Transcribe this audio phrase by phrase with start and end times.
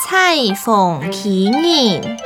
[0.00, 2.16] 彩凤起人。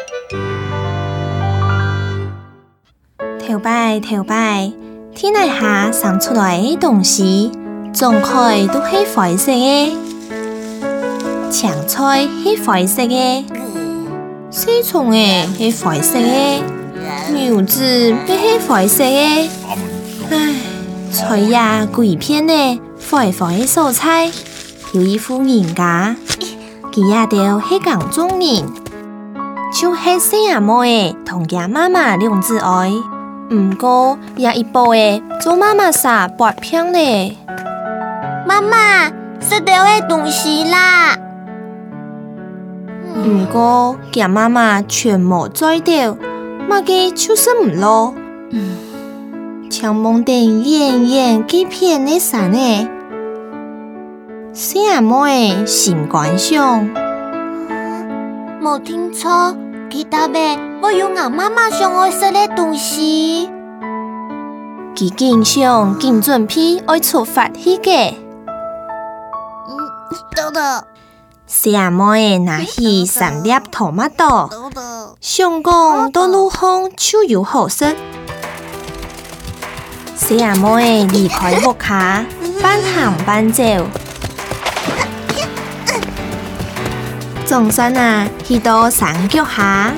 [3.40, 4.70] 头摆头拜，
[5.14, 7.50] 天底下生出来的东西，
[7.94, 9.96] 种开都是灰色的，
[11.50, 13.44] 青菜是灰色的，
[14.50, 16.62] 细虫诶是灰色的，
[17.32, 19.48] 牛子也是灰色的。
[20.30, 20.54] 唉，
[21.10, 22.80] 菜呀贵片呢，
[23.10, 24.30] 灰灰的蔬菜，
[24.92, 26.14] 有一户人家，
[26.92, 28.70] 佢也着是讲中人，
[29.72, 32.92] 就是细阿妹诶，同家妈妈两姊爱。
[33.50, 37.38] 唔过也一步诶，做妈妈啥薄片呢？
[38.46, 39.06] 妈妈，
[39.40, 41.16] 食到诶东西啦！
[43.24, 46.16] 唔过见妈妈全无在掉，
[46.68, 48.14] 妈嘅就是唔落。
[49.70, 52.88] 强梦定远远几片的山呢？
[54.54, 56.86] 小妹心肝上，
[58.62, 59.56] 冇听错。
[59.90, 63.48] 记得呗，我有俺妈妈上爱说的东西。
[64.94, 67.90] 佢经常紧准备爱出发去个。
[67.90, 68.14] 嗯，
[70.36, 70.60] 豆豆。
[71.46, 74.50] 小妹拿起三粒托马豆，
[75.18, 77.96] 想讲到路风就有好食。
[80.14, 82.22] 小妹离开屋卡，
[82.62, 83.62] 半行半走。
[87.44, 89.92] 总算啊，去到山脚下。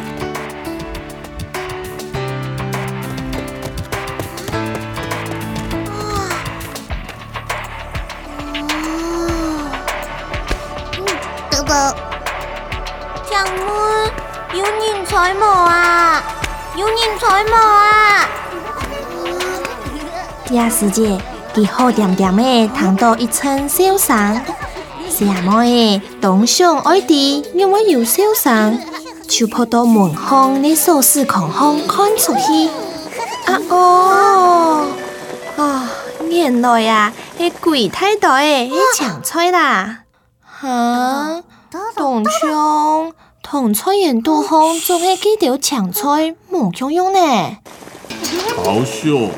[11.51, 11.95] 哥哥，
[13.31, 16.23] 强妹，有人采毛啊！
[16.77, 18.29] 有人采毛啊！
[20.51, 21.21] 呀，师姐，
[21.55, 24.45] 佢好点点的躺到一层小山。
[25.17, 28.77] 小妹，东上爱弟，因为有受伤，
[29.29, 32.69] 就跑到门巷的锁匙孔巷看出去。
[33.47, 34.87] 啊哦，
[35.57, 35.89] 啊，
[36.29, 40.01] 原来呀，是鬼太多诶，是抢菜啦。
[40.43, 41.45] 哈，
[41.95, 47.21] 东上同菜园都好，总系几条抢菜冇用用呢。
[48.57, 49.31] 好笑，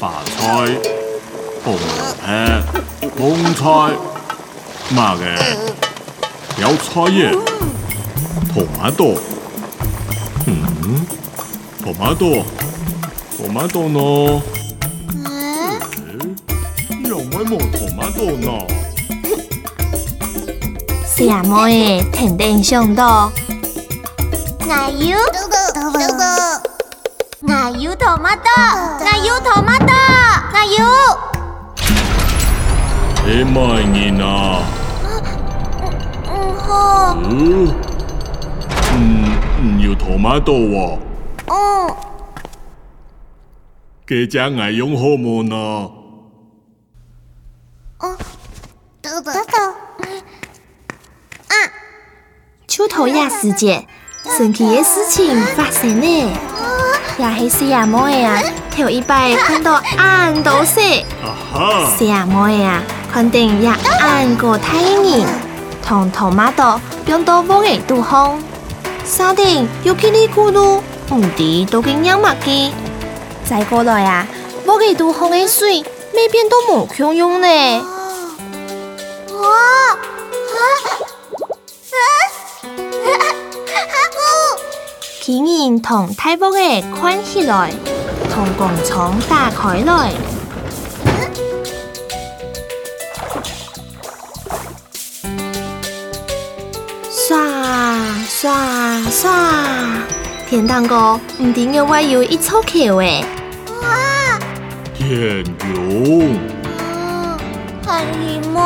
[0.00, 0.74] 白菜、
[1.62, 1.76] 红
[2.16, 2.62] 菜、
[3.18, 3.94] 红菜。
[4.92, 5.24] 嘛嘅，
[6.60, 7.32] 有菜叶，
[8.52, 9.16] 托马豆，
[10.46, 11.06] 嗯，
[11.82, 12.44] 托马豆，
[13.36, 14.42] 托马豆呢？
[15.14, 16.36] 嗯，
[17.06, 18.48] 有冇冇托马豆呢？
[21.06, 23.32] 小妹，天顶上到，
[24.60, 24.66] 我
[24.98, 26.22] 有，哥哥，哥哥，
[27.48, 28.50] 我有托马多，
[29.00, 29.94] 我有托马多，
[30.52, 30.84] 我有。
[33.24, 34.26] 你卖人啊？
[37.24, 37.74] 嗯，
[38.94, 40.98] 嗯，唔要托马多喎。
[41.48, 41.96] 哦。
[44.06, 45.56] 几只爱用好冇呢？
[47.98, 48.16] 哦，
[49.00, 49.58] 豆豆，豆豆。
[51.48, 51.54] 啊！
[52.66, 53.86] 秋头呀，世界，
[54.36, 56.30] 神奇的事情发生呢。
[57.18, 60.80] 也是四阿妹呀，跳一摆看到俺都死。
[61.22, 61.86] 啊哈！
[61.96, 63.68] 四阿妹呀，肯定也
[64.00, 65.51] 俺个太人。
[65.84, 68.38] 同托马多变到屋嘅杜方，
[69.04, 70.80] 沙丁又叽里咕噜，
[71.14, 72.70] 唔知都跟样物嘅。
[73.44, 74.26] 再过来啊，
[74.66, 75.84] 屋嘅杜方嘅水
[76.14, 77.48] 未变都冇用用呢。
[79.32, 79.48] 哇！
[80.52, 80.58] 啊！
[81.92, 81.98] 啊！
[83.66, 84.16] 阿姑，
[85.20, 87.72] 竟然同大屋嘅关起来，
[88.32, 90.12] 同工厂打开来。
[98.42, 99.30] 刷刷，
[100.50, 103.24] 天堂哥，唔定嘅话有一撮桥诶。
[103.80, 104.36] 哇！
[104.92, 106.26] 天穹。
[106.80, 107.38] 嗯，
[107.86, 108.58] 很羡慕，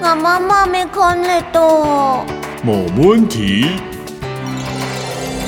[0.00, 2.26] 我妈妈没看得到。
[2.66, 3.68] 冇问题。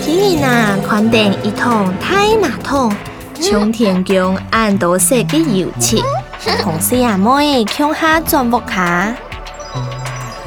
[0.01, 2.95] 今日呐，看定一桶太马桶，
[3.35, 6.01] 从天宫按到色嘅油漆，
[6.63, 9.13] 同时阿妹向下转木卡，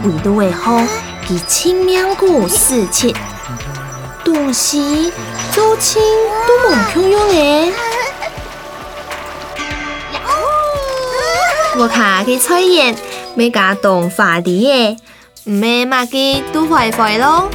[0.06, 0.82] 味道会好。
[1.28, 3.12] 以清明古四切，
[4.26, 5.14] 东西
[5.54, 6.02] 做清
[6.48, 7.72] 都冇用用诶。
[11.78, 12.96] 我卡嘅菜叶
[13.36, 14.98] 没加冻化啲诶，
[15.44, 17.50] 唔系嘛嘅都坏坏咯。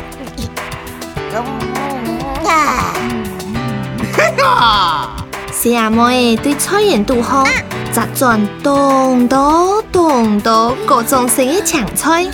[5.52, 7.44] 四阿妹对菜叶都好，
[7.92, 12.26] 杂转冻多冻多各种色嘅青菜。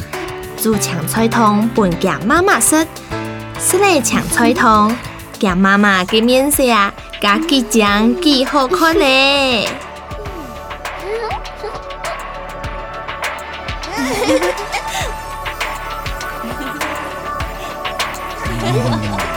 [0.60, 2.86] 煮青菜汤本夹妈妈食，
[3.68, 4.96] 食嚟青菜汤
[5.40, 9.66] 夹妈妈给面食啊，加几酱几好看呢！